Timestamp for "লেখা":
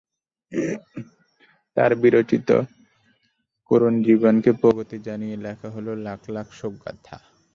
5.37-5.67